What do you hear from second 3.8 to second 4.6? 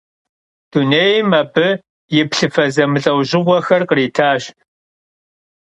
khritaş.